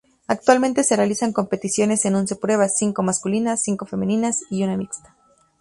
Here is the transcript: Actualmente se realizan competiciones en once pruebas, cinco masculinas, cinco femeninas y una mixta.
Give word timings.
Actualmente 0.25 0.83
se 0.83 0.95
realizan 0.95 1.31
competiciones 1.31 2.03
en 2.05 2.15
once 2.15 2.35
pruebas, 2.35 2.73
cinco 2.75 3.03
masculinas, 3.03 3.61
cinco 3.61 3.85
femeninas 3.85 4.39
y 4.49 4.63
una 4.63 4.75
mixta. 4.75 5.15